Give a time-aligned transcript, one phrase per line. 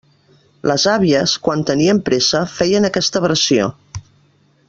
[0.69, 3.71] Les àvies, quan tenien pressa, feien aquesta versió.